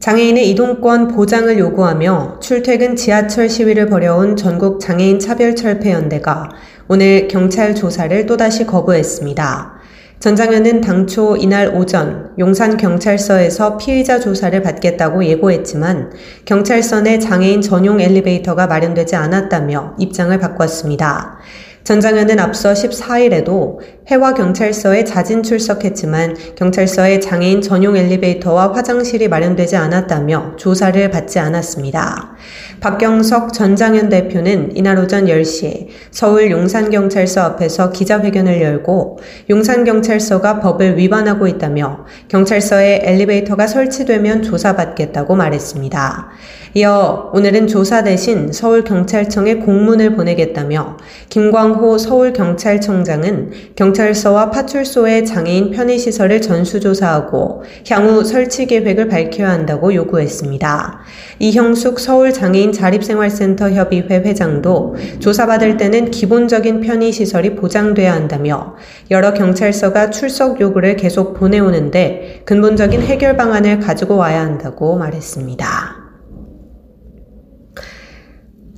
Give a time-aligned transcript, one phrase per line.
[0.00, 6.48] 장애인의 이동권 보장을 요구하며 출퇴근 지하철 시위를 벌여온 전국 장애인 차별철폐연대가
[6.88, 9.74] 오늘 경찰 조사를 또다시 거부했습니다.
[10.18, 16.12] 전 장현은 당초 이날 오전 용산경찰서에서 피의자 조사를 받겠다고 예고했지만
[16.46, 21.40] 경찰서 내 장애인 전용 엘리베이터가 마련되지 않았다며 입장을 바꿨습니다.
[21.84, 23.78] 전 장현은 앞서 14일에도
[24.10, 32.32] 해와경찰서에 자진 출석했지만 경찰서에 장애인 전용 엘리베이터와 화장실이 마련되지 않았다며 조사를 받지 않았습니다.
[32.80, 42.04] 박경석 전장현 대표는 이날 오전 10시 서울 용산경찰서 앞에서 기자회견을 열고 용산경찰서가 법을 위반하고 있다며
[42.26, 46.30] 경찰서에 엘리베이터가 설치되면 조사받겠다고 말했습니다.
[46.74, 57.62] 이어 오늘은 조사 대신 서울경찰청에 공문을 보내겠다며 김광호 서울경찰청장은 경찰 서와 파출소의 장애인 편의시설을 전수조사하고
[57.88, 61.00] 향후 설치 계획을 밝혀야 한다고 요구했습니다.
[61.38, 68.76] 이형숙 서울장애인 자립생활센터 협의회 회장도 조사받을 때는 기본적인 편의시설이 보장돼야 한다며
[69.10, 75.99] 여러 경찰서가 출석 요구를 계속 보내오는데 근본적인 해결 방안을 가지고 와야 한다고 말했습니다.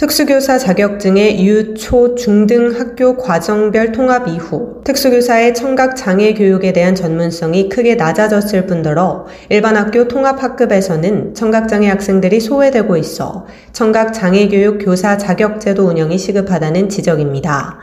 [0.00, 7.68] 특수교사 자격증의 유, 초, 중등 학교 과정별 통합 이후 특수교사의 청각 장애 교육에 대한 전문성이
[7.68, 14.78] 크게 낮아졌을 뿐더러 일반 학교 통합 학급에서는 청각 장애 학생들이 소외되고 있어 청각 장애 교육
[14.82, 17.80] 교사 자격제도 운영이 시급하다는 지적입니다.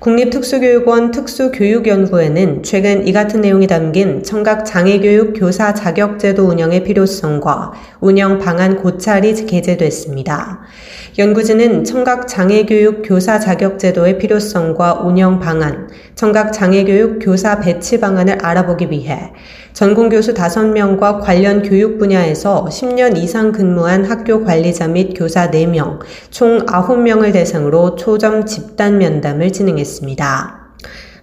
[0.00, 8.76] 국립특수교육원 특수교육연구회는 최근 이 같은 내용이 담긴 청각 장애교육 교사 자격제도 운영의 필요성과 운영 방안
[8.76, 10.60] 고찰이 게재됐습니다.
[11.18, 19.32] 연구진은 청각 장애교육 교사 자격제도의 필요성과 운영 방안, 청각 장애교육 교사 배치 방안을 알아보기 위해
[19.78, 26.00] 전공 교수 5명과 관련 교육 분야에서 10년 이상 근무한 학교 관리자 및 교사 4명,
[26.30, 30.72] 총 9명을 대상으로 초점 집단 면담을 진행했습니다.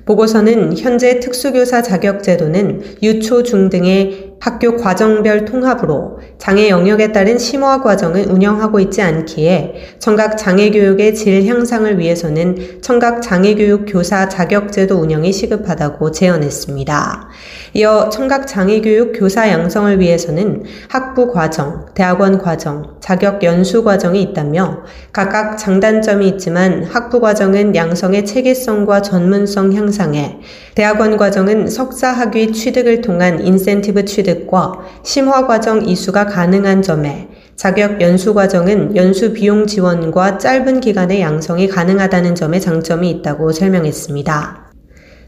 [0.06, 7.82] 보고서는 현재 특수교사 자격 제도는 유초, 중 등의 학교 과정별 통합으로 장애 영역에 따른 심화
[7.82, 14.72] 과정을 운영하고 있지 않기에 청각 장애 교육의 질 향상을 위해서는 청각 장애 교육 교사 자격
[14.72, 17.30] 제도 운영이 시급하다고 제언했습니다.
[17.74, 24.84] 이어 청각 장애 교육 교사 양성을 위해서는 학부 과정, 대학원 과정, 자격 연수 과정이 있다며
[25.12, 30.38] 각각 장단점이 있지만 학부 과정은 양성의 체계성과 전문성 향상 에
[30.76, 38.02] 대학원 과정은 석사 학위 취득을 통한 인센티브 취득 취득과 심화 과정 이수가 가능한 점에 자격
[38.02, 44.65] 연수 과정은 연수 비용 지원과 짧은 기간의 양성이 가능하다는 점에 장점이 있다고 설명했습니다.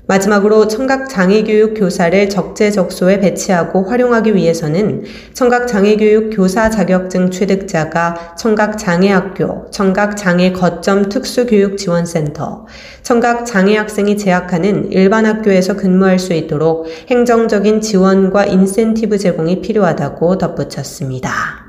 [0.08, 5.04] 마지막으로 청각 장애교육 교사를 적재적소에 배치하고 활용하기 위해서는
[5.34, 12.66] 청각 장애교육 교사 자격증 취득자가 청각 장애학교, 청각 장애 거점 특수교육 지원센터,
[13.04, 21.67] 청각 장애 학생이 재학하는 일반 학교에서 근무할 수 있도록 행정적인 지원과 인센티브 제공이 필요하다고 덧붙였습니다.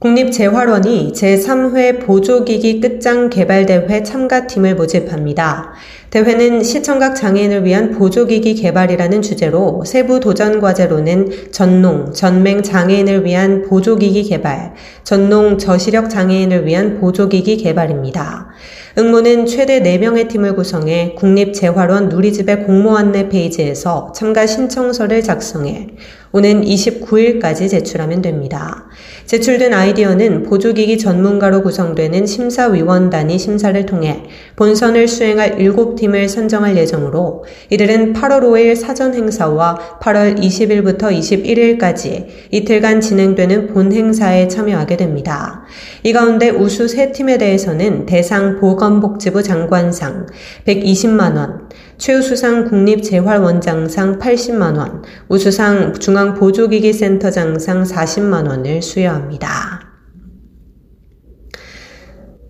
[0.00, 5.74] 국립재활원이 제3회 보조기기 끝장 개발대회 참가팀을 모집합니다.
[6.08, 14.22] 대회는 시청각 장애인을 위한 보조기기 개발이라는 주제로 세부 도전 과제로는 전농, 전맹 장애인을 위한 보조기기
[14.22, 14.72] 개발,
[15.04, 18.48] 전농 저시력 장애인을 위한 보조기기 개발입니다.
[18.96, 25.88] 응모는 최대 4명의 팀을 구성해 국립재활원 누리집의 공모 안내 페이지에서 참가 신청서를 작성해
[26.32, 28.86] 오는 29일까지 제출하면 됩니다.
[29.26, 34.22] 제출된 아이디어는 보조기기 전문가로 구성되는 심사위원단이 심사를 통해
[34.56, 43.68] 본선을 수행할 7팀을 선정할 예정으로 이들은 8월 5일 사전 행사와 8월 20일부터 21일까지 이틀간 진행되는
[43.68, 45.64] 본 행사에 참여하게 됩니다.
[46.04, 50.26] 이 가운데 우수 3팀에 대해서는 대상 보건복지부 장관상
[50.66, 51.68] 120만원,
[52.00, 59.90] 최우수상 국립재활원장상 80만원, 우수상 중앙보조기기센터장상 40만원을 수여합니다.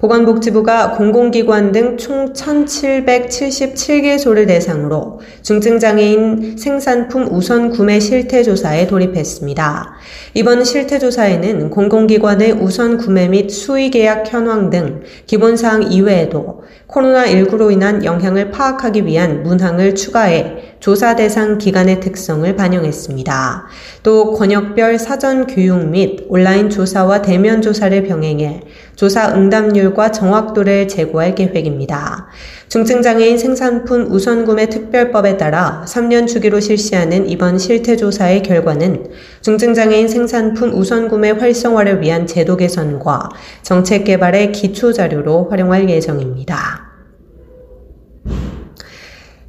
[0.00, 9.92] 보건복지부가 공공기관 등 총 1,777개소를 대상으로 중증장애인 생산품 우선 구매 실태조사에 돌입했습니다.
[10.32, 19.06] 이번 실태조사에는 공공기관의 우선 구매 및 수의계약 현황 등 기본사항 이외에도 코로나19로 인한 영향을 파악하기
[19.06, 23.66] 위한 문항을 추가해 조사 대상 기관의 특성을 반영했습니다.
[24.02, 28.62] 또 권역별 사전 교육 및 온라인 조사와 대면 조사를 병행해
[28.96, 32.28] 조사 응답률과 정확도를 제고할 계획입니다.
[32.68, 39.10] 중증장애인 생산품 우선구매 특별법에 따라 3년 주기로 실시하는 이번 실태조사의 결과는
[39.42, 43.28] 중증장애인 생산품 우선구매 활성화를 위한 제도 개선과
[43.62, 46.79] 정책 개발의 기초 자료로 활용할 예정입니다.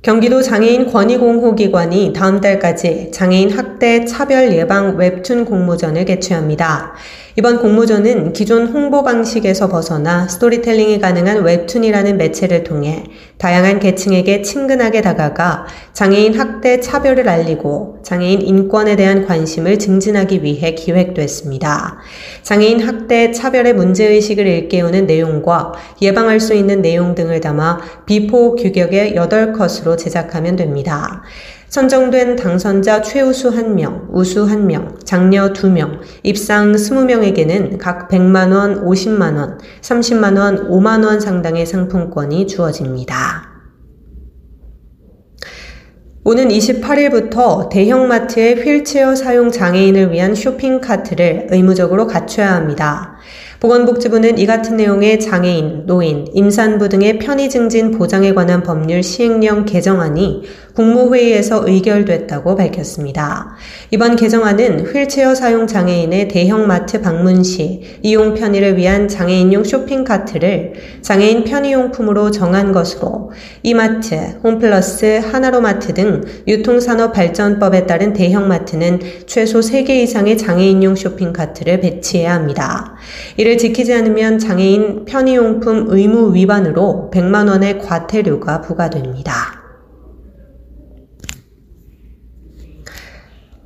[0.02, 6.94] 경기도 장애인 권익공호기관이 다음 달까지 장애인 학대 차별 예방 웹툰 공모전을 개최합니다.
[7.38, 13.04] 이번 공모전은 기존 홍보 방식에서 벗어나 스토리텔링이 가능한 웹툰이라는 매체를 통해
[13.38, 22.00] 다양한 계층에게 친근하게 다가가 장애인 학대 차별을 알리고 장애인 인권에 대한 관심을 증진하기 위해 기획됐습니다.
[22.44, 29.91] 장애인 학대 차별의 문제의식을 일깨우는 내용과 예방할 수 있는 내용 등을 담아 B4 규격의 8컷으로
[29.96, 31.24] 제작하면 됩니다.
[31.70, 41.22] 선정된 당선자 최우수 1명, 우수 1명, 장려 2명, 입상 20명에게는 각 100만원, 50만원, 30만원, 5만원
[41.22, 43.52] 상당의 상품권이 주어집니다.
[46.24, 53.16] 오는 28일부터 대형마트의 휠체어 사용 장애인을 위한 쇼핑카트를 의무적으로 갖춰야 합니다.
[53.62, 60.42] 보건복지부는 이 같은 내용의 장애인, 노인, 임산부 등의 편의 증진 보장에 관한 법률 시행령 개정안이
[60.74, 63.56] 국무회의에서 의결됐다고 밝혔습니다.
[63.92, 72.32] 이번 개정안은 휠체어 사용 장애인의 대형마트 방문 시 이용 편의를 위한 장애인용 쇼핑카트를 장애인 편의용품으로
[72.32, 73.32] 정한 것으로
[73.62, 82.96] 이마트, 홈플러스, 하나로마트 등 유통산업 발전법에 따른 대형마트는 최소 3개 이상의 장애인용 쇼핑카트를 배치해야 합니다.
[83.38, 89.61] 이를 이를 지키지 않으면 장애인 편의용품 의무 위반으로 100만 원의 과태료가 부과됩니다.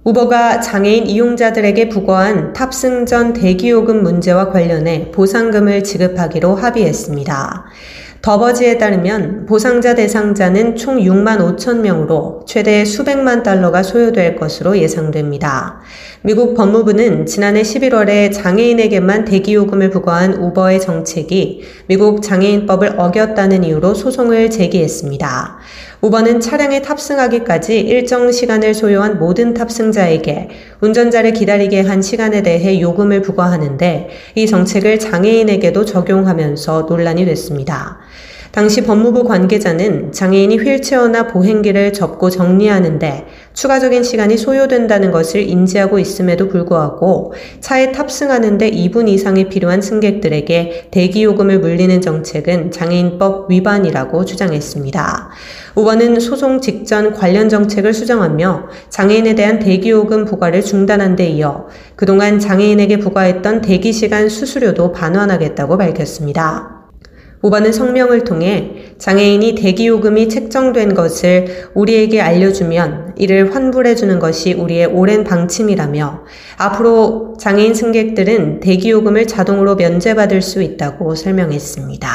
[0.06, 7.66] 우버가 장애인 이용자들에게 부과한 탑승 전 대기요금 문제와 관련해 보상금을 지급하기로 합의했습니다.
[8.22, 15.80] 더버지에 따르면 보상자 대상자는 총 6만 5천 명으로 최대 수백만 달러가 소요될 것으로 예상됩니다.
[16.22, 25.58] 미국 법무부는 지난해 11월에 장애인에게만 대기요금을 부과한 우버의 정책이 미국 장애인법을 어겼다는 이유로 소송을 제기했습니다.
[26.06, 30.50] 우버는 차량에 탑승하기까지 일정 시간을 소요한 모든 탑승자에게
[30.82, 37.98] 운전자를 기다리게 한 시간에 대해 요금을 부과하는데 이 정책을 장애인에게도 적용하면서 논란이 됐습니다.
[38.52, 43.26] 당시 법무부 관계자는 장애인이 휠체어나 보행기를 접고 정리하는데
[43.56, 52.00] 추가적인 시간이 소요된다는 것을 인지하고 있음에도 불구하고 차에 탑승하는데 2분 이상이 필요한 승객들에게 대기요금을 물리는
[52.02, 55.30] 정책은 장애인법 위반이라고 주장했습니다.
[55.76, 63.00] 우버는 소송 직전 관련 정책을 수정하며 장애인에 대한 대기요금 부과를 중단한 데 이어 그동안 장애인에게
[63.00, 66.75] 부과했던 대기시간 수수료도 반환하겠다고 밝혔습니다.
[67.46, 76.24] 우바는 성명을 통해 장애인이 대기요금이 책정된 것을 우리에게 알려주면 이를 환불해주는 것이 우리의 오랜 방침이라며
[76.58, 82.10] 앞으로 장애인 승객들은 대기요금을 자동으로 면제받을 수 있다고 설명했습니다.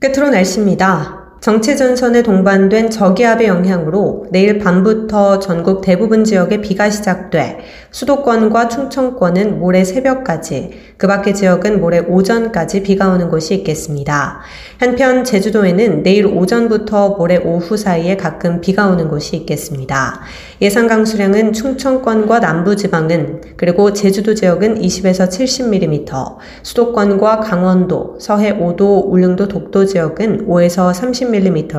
[0.00, 1.21] 끝으로 날씨입니다.
[1.42, 7.58] 정체 전선에 동반된 저기압의 영향으로 내일 밤부터 전국 대부분 지역에 비가 시작돼
[7.90, 14.40] 수도권과 충청권은 모레 새벽까지, 그 밖의 지역은 모레 오전까지 비가 오는 곳이 있겠습니다.
[14.78, 20.20] 한편 제주도에는 내일 오전부터 모레 오후 사이에 가끔 비가 오는 곳이 있겠습니다.
[20.62, 29.84] 예상 강수량은 충청권과 남부지방은 그리고 제주도 지역은 20에서 70mm, 수도권과 강원도, 서해 5도, 울릉도 독도
[29.84, 31.31] 지역은 5에서 30mm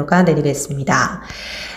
[0.05, 1.22] 가 내리겠습니다.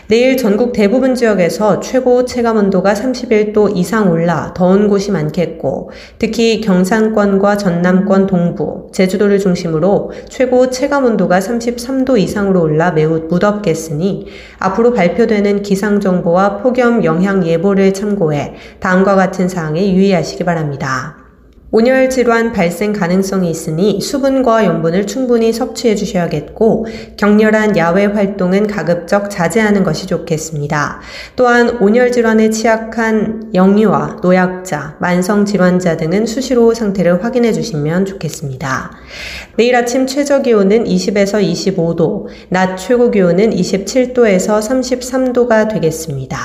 [0.08, 7.56] 내일 전국 대부분 지역에서 최고 체감 온도가 31도 이상 올라 더운 곳이 많겠고 특히 경상권과
[7.56, 14.28] 전남권 동부, 제주도를 중심으로 최고 체감 온도가 33도 이상으로 올라 매우 무덥겠으니
[14.60, 21.25] 앞으로 발표되는 기상 정보와 폭염 영향 예보를 참고해 다음과 같은 사항에 유의하시기 바랍니다.
[21.72, 29.82] 온열 질환 발생 가능성이 있으니 수분과 염분을 충분히 섭취해 주셔야겠고 격렬한 야외 활동은 가급적 자제하는
[29.82, 31.00] 것이 좋겠습니다.
[31.34, 38.92] 또한 온열 질환에 취약한 영유아, 노약자, 만성 질환자 등은 수시로 상태를 확인해 주시면 좋겠습니다.
[39.56, 46.38] 내일 아침 최저 기온은 20에서 25도, 낮 최고 기온은 27도에서 33도가 되겠습니다.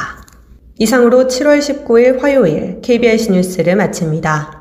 [0.80, 4.61] 이상으로 7월 19일 화요일 KBIC 뉴스를 마칩니다.